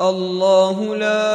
[0.00, 1.26] الله لا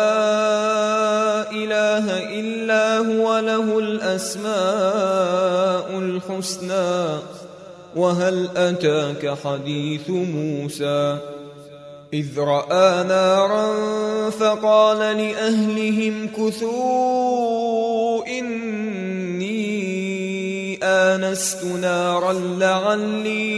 [1.52, 2.06] إله
[2.40, 4.50] إلا هو له الأسماء
[5.98, 7.20] الحسنى
[7.96, 11.18] وهل أتاك حديث موسى؟
[12.14, 13.70] إذ رأى نارا
[14.30, 17.71] فقال لأهلهم كثوا
[20.84, 23.52] آنست نارا لعلي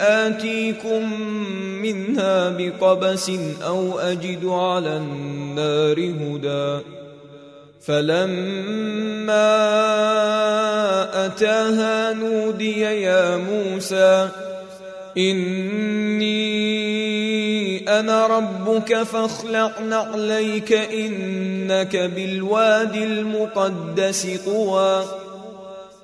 [0.00, 1.20] آتيكم
[1.82, 3.30] منها بقبس
[3.66, 6.84] أو أجد على النار هدى.
[7.86, 9.44] فلما
[11.26, 14.28] أتاها نودي يا موسى
[15.18, 16.44] إني
[18.00, 25.23] أنا ربك فاخلع نعليك إنك بالوادي المقدس طوى.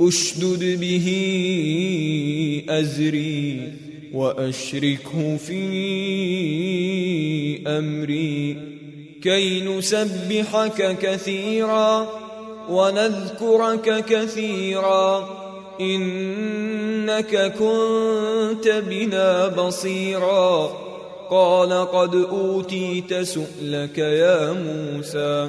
[0.00, 1.06] أشدد به
[2.68, 3.72] أزري
[4.12, 5.62] وأشركه في
[7.66, 8.56] أمري
[9.22, 12.08] كي نسبحك كثيرا
[12.70, 15.28] ونذكرك كثيرا
[15.80, 20.70] إنك كنت بنا بصيرا
[21.30, 25.48] قال قد أوتيت سؤلك يا موسى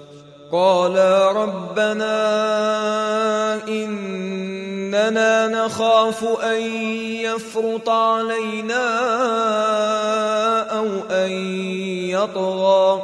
[0.51, 2.17] قالا ربنا
[3.67, 6.61] إننا نخاف أن
[7.23, 8.87] يفرط علينا
[10.77, 11.31] أو أن
[12.11, 13.01] يطغى.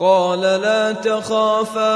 [0.00, 1.90] قال لا تخافا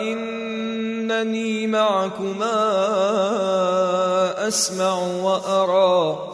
[0.00, 2.58] إنني معكما
[4.48, 6.33] أسمع وأرى.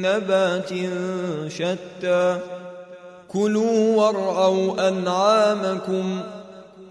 [0.00, 0.70] نبات
[1.50, 2.38] شتى.
[3.28, 6.20] كلوا وارعوا أنعامكم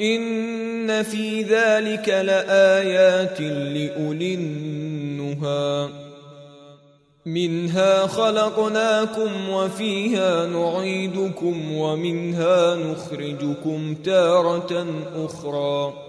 [0.01, 5.89] إن في ذلك لآيات لأولي النهى.
[7.25, 14.85] منها خلقناكم وفيها نعيدكم ومنها نخرجكم تارة
[15.25, 16.08] أخرى.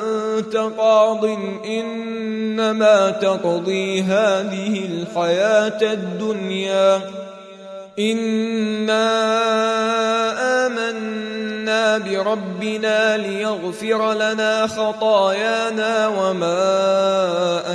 [0.41, 1.25] أنت قاض
[1.65, 7.01] إنما تقضي هذه الحياة الدنيا.
[7.99, 9.07] إنا
[10.67, 16.55] آمنا بربنا ليغفر لنا خطايانا وما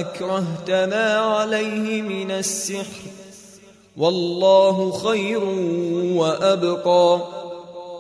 [0.01, 3.03] أكرهتنا عليه من السحر.
[3.97, 5.45] والله خير
[6.17, 7.21] وأبقى.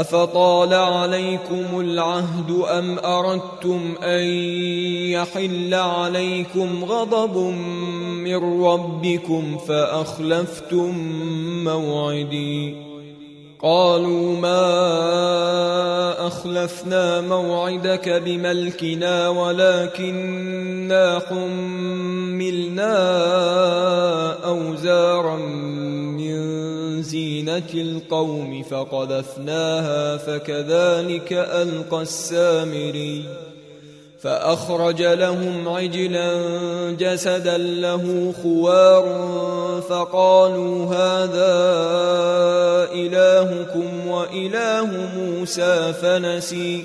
[0.00, 4.24] أفطال عليكم العهد أم أردتم أن
[5.10, 7.36] يحل عليكم غضب
[8.24, 10.94] من ربكم فأخلفتم
[11.64, 12.86] موعدي؟
[13.62, 14.66] قالوا ما
[16.26, 22.96] أخلفنا موعدك بملكنا ولكننا حملنا
[24.76, 25.65] زينه
[27.56, 33.24] زينة القوم فقذفناها فكذلك ألقى السامري
[34.20, 36.30] فأخرج لهم عجلا
[36.98, 39.04] جسدا له خوار
[39.88, 41.56] فقالوا هذا
[42.92, 46.84] إلهكم وإله موسى فنسي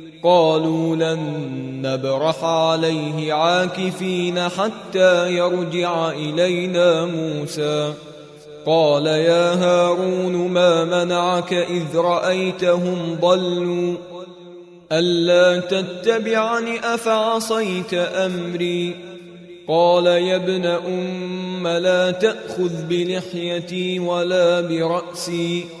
[0.23, 1.19] قالوا لن
[1.81, 7.93] نبرح عليه عاكفين حتى يرجع إلينا موسى.
[8.65, 13.95] قال يا هارون ما منعك إذ رأيتهم ضلوا؟
[14.91, 18.95] ألا تتبعني أفعصيت أمري؟
[19.67, 25.80] قال يا ابن أم لا تأخذ بلحيتي ولا برأسي.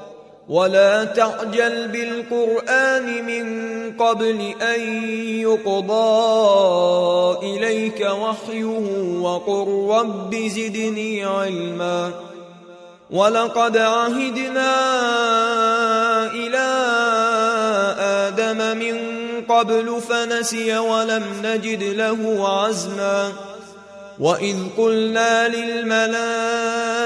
[0.49, 3.45] ولا تعجل بالقرآن من
[3.97, 5.03] قبل أن
[5.39, 6.17] يقضى
[7.43, 12.11] إليك وحيه وقل رب زدني علما.
[13.11, 14.73] ولقد عهدنا
[16.31, 16.67] إلى
[17.99, 18.97] آدم من
[19.49, 23.31] قبل فنسي ولم نجد له عزما.
[24.19, 25.47] وإذ قلنا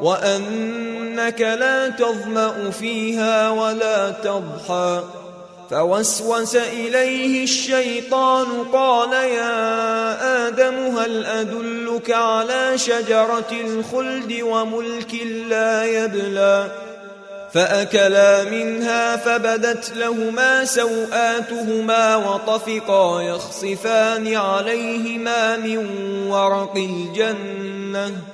[0.00, 5.02] وأنك لا تظمأ فيها ولا تضحى
[5.70, 15.14] فوسوس إليه الشيطان قال يا آدم هل أدلك على شجرة الخلد وملك
[15.48, 16.70] لا يبلى
[17.54, 25.86] فأكلا منها فبدت لهما سوآتهما وطفقا يخصفان عليهما من
[26.28, 28.33] ورق الجنة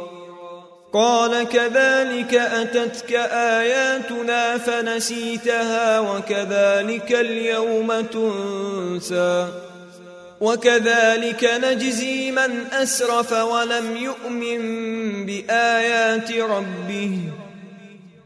[0.93, 9.47] قال كذلك أتتك آياتنا فنسيتها وكذلك اليوم تنسى
[10.41, 14.61] وكذلك نجزي من أسرف ولم يؤمن
[15.25, 17.19] بآيات ربه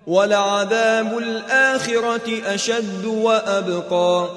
[0.07, 4.29] ولعذاب الآخرة أشد وأبقى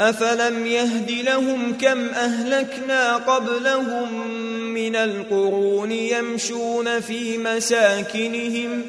[0.00, 4.47] أفلم يهد لهم كم أهلكنا قبلهم
[4.78, 8.82] من القرون يمشون في مساكنهم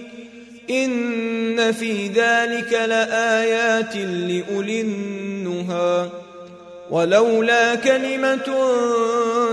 [0.70, 6.10] إن في ذلك لآيات لأولي النهى.
[6.90, 8.76] ولولا كلمة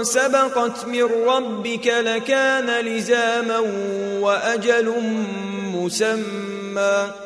[0.03, 3.59] سبقت من ربك لكان لزاما
[4.21, 4.95] وأجل
[5.75, 7.26] مسمى.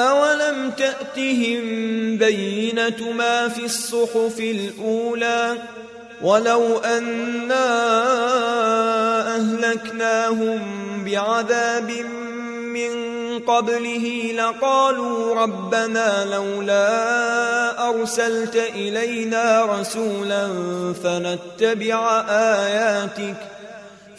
[0.00, 1.60] أولم تأتهم
[2.16, 5.58] بينة ما في الصحف الأولى
[6.22, 7.66] ولو أنا
[9.36, 10.60] أهلكناهم
[11.04, 11.90] بعذاب
[12.72, 12.90] من
[13.38, 20.48] قبله لقالوا ربنا لولا أرسلت إلينا رسولا
[21.04, 23.36] فنتبع آياتك